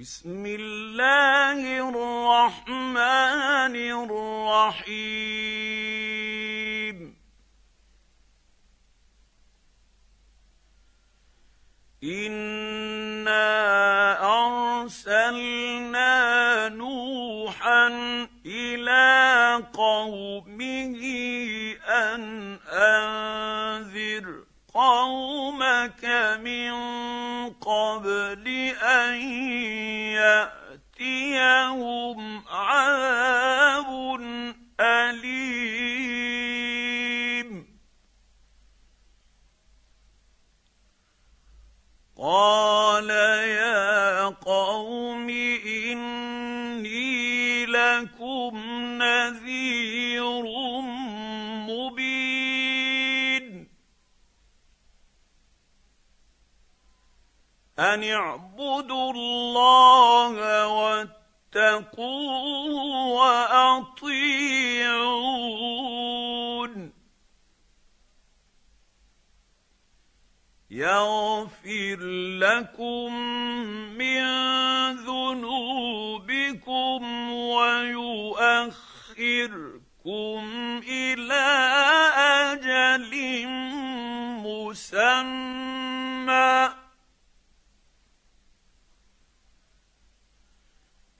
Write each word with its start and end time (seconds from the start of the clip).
بسم 0.00 0.44
الله 0.46 1.88
الرحمن 1.88 2.96
الرحيم. 4.76 5.16
انا 12.04 13.48
ارسلنا 14.84 16.12
نوحا 16.68 17.88
إلى 18.46 19.64
قومه 19.72 20.45
ان 57.78 58.04
اعبدوا 58.04 59.12
الله 59.12 60.68
واتقوه 60.68 62.06
واطيعون 63.06 64.56
يغفر 70.70 71.98
لكم 72.40 73.14
من 73.98 74.22
ذنوبكم 74.96 76.52
ويؤخركم 77.32 78.76
إلى 80.88 81.44
أجل 82.52 83.46
مسمى 84.42 86.05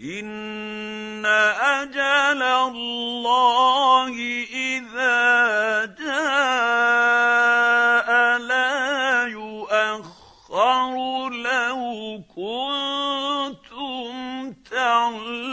ان 0.00 1.26
أجل 1.26 2.42
الله 2.42 4.12
اذا 4.52 5.84
جاء 5.98 7.28
لا 8.38 9.26
يؤخر 9.26 10.92
لو 11.30 12.22
كنتم 12.36 14.12
تعلمون 14.70 15.45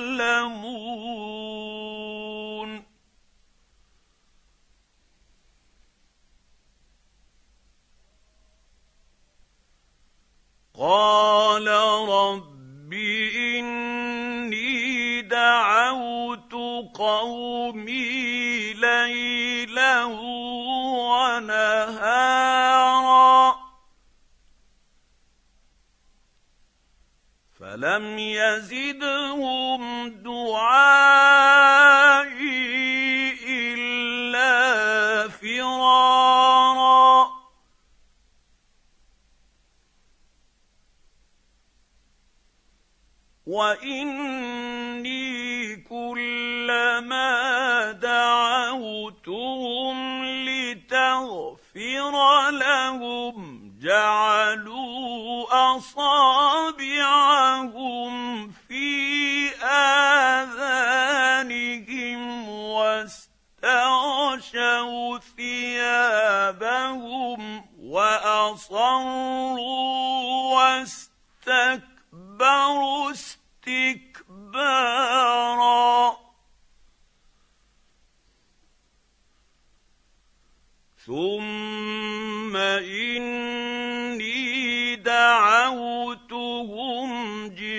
قومي 17.04 18.74
ليلا 18.74 20.04
ونهارا. 21.44 22.04
فلم 27.60 28.20
يزدهم 28.20 30.10
دعائي 30.10 30.64
إلا 33.48 35.30
فرارا. 35.30 36.34
واني 43.48 44.53
لهم 52.50 53.72
جعلوا 53.82 55.46
أصابعهم 55.76 56.94
في 58.52 59.50
آذانهم 60.30 62.20
واستغشوا 62.50 63.28
ثيابهم 65.38 67.42
وأصروا 67.80 69.60
واستكبروا 70.56 71.92
استكبارا. 73.12 74.24
ثم 81.06 81.73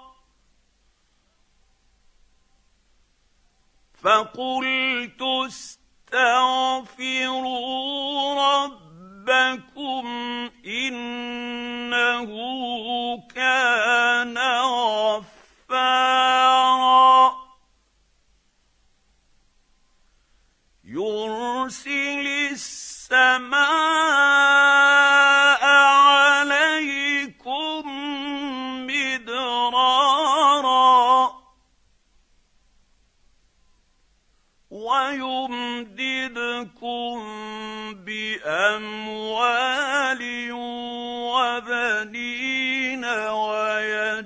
فقلت 4.03 5.21
استغفروا 5.21 6.63
ربكم 8.63 8.86
انه 9.29 9.55
كان 9.55 9.61
ويمددكم 35.97 36.67
بأموال 38.05 39.41
وبنين 41.33 43.05
ويجعل 43.05 44.16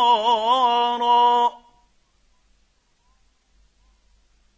وقارا 0.00 1.60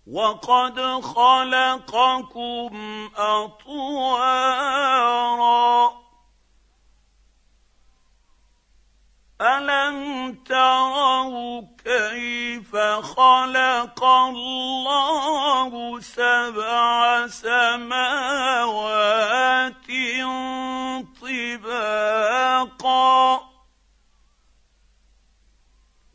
وقد 0.06 0.80
خلقكم 1.02 2.72
أطوارا. 3.16 4.22
ألم 9.40 10.34
تروا 10.44 11.62
كيف 11.84 12.76
خلق 13.16 14.04
الله 14.04 16.00
سبع 16.00 17.26
سماوات 17.26 18.22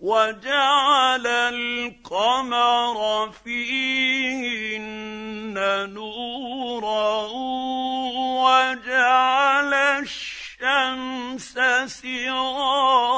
وجعل 0.07 1.27
القمر 1.27 2.97
فيهن 3.43 4.77
نورا 5.93 7.27
وجعل 8.43 9.73
الشمس 9.73 11.59
سراجا. 11.85 13.17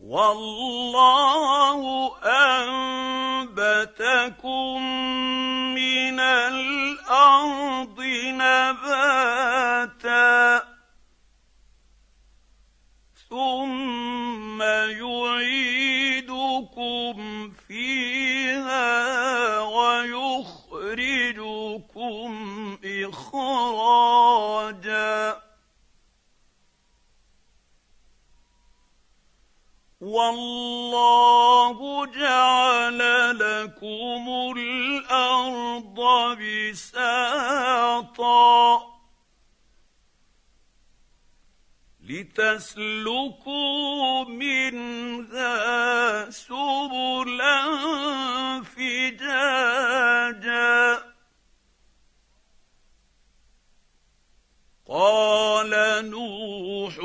والله 0.00 1.80
أنبتكم 3.44 4.10
من 5.74 6.20
الأرض 6.20 7.98
نباتا 8.26 9.99
ثم 13.30 14.62
يعيدكم 14.62 15.50
فيها 17.68 19.60
ويخرجكم 19.60 21.10
إخراجا. 22.84 24.20
والله 30.00 31.78
جعل 32.06 32.98
لكم 33.38 34.52
الأرض 34.56 36.00
بساطا 36.38 36.89
لتسلكوا 42.10 43.74
منها 44.24 45.60
سبلا 46.30 47.62
فجاجا. 48.62 49.50
قال 54.88 55.70
نوح 56.10 56.98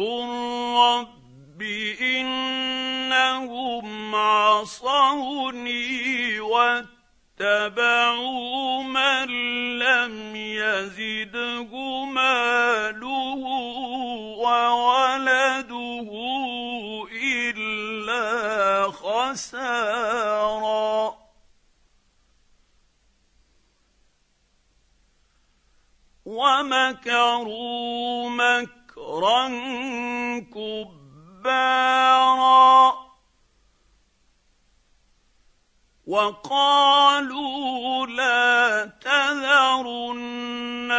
رب 0.78 1.62
إنهم 2.02 4.16
عصوني 4.16 5.86
واتبعوا 7.40 8.84
من 8.84 9.30
لم 9.80 10.36
يزده 10.36 12.06
ماله 12.06 13.75
وولده 14.70 16.10
إلا 17.12 18.92
خسارا. 18.92 20.06
ومكروا 26.26 28.30
مكرا 28.30 29.48
كبارا. 30.40 31.06
وقالوا 36.08 38.08
لا 38.08 38.92
تذرن 39.02 40.92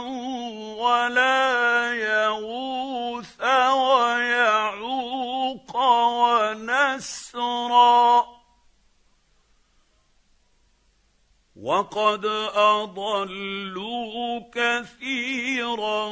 وقد 11.81 12.25
اضلوا 12.55 14.39
كثيرا 14.53 16.05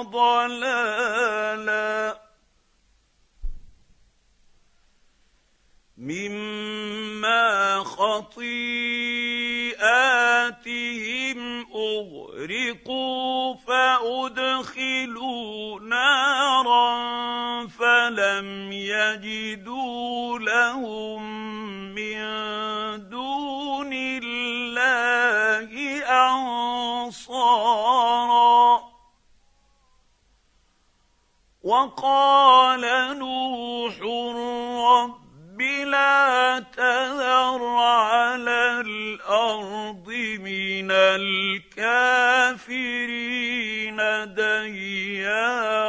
ضلالا 0.03 1.11
مما 5.99 7.85
خطيئاتهم 7.85 8.81
اغرقوا 11.75 13.55
فادخلوا 13.55 15.01
نارا 15.81 16.80
فلم 18.41 18.73
يجدوا 18.73 20.39
لهم 20.39 21.23
من 21.95 22.19
دون 23.09 23.93
الله 23.93 25.71
انصارا 27.19 27.61
وقال 31.63 32.81
نوح 33.19 33.95
رب 34.77 35.61
لا 35.87 36.65
تذر 36.73 37.65
على 37.77 38.81
الأرض 38.81 40.09
من 40.41 40.91
الكافرين 40.91 42.41
ديارا 44.35 45.81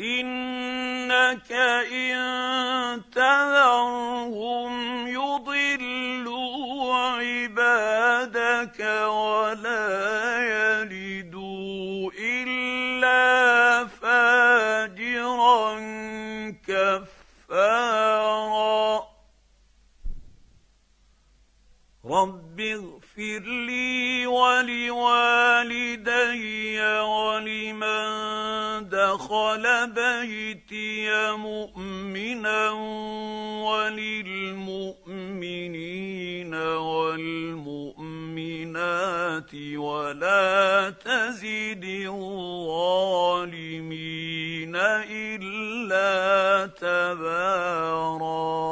انك 0.00 1.52
ان 1.92 3.02
تذرهم 3.12 5.06
يضلوا 5.06 6.94
عبادك 6.94 8.80
ولا 9.06 9.88
يلدوا 10.52 12.10
الا 12.18 13.86
فاجرا 13.86 15.80
كفارا 16.68 18.10
رب 22.04 22.60
اغفر 22.60 23.59
بيتي 29.86 31.10
مؤمنا 31.36 32.70
وللمؤمنين 33.66 34.94
والمؤمنات 36.54 37.90
ولا 39.76 40.90
تزد 40.90 41.84
الظالمين 41.84 43.20
إلا 45.10 46.66
تبارا 46.66 48.69